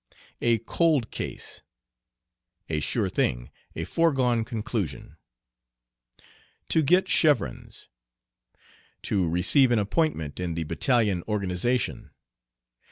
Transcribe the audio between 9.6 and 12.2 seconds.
an appointment in the battalion organization.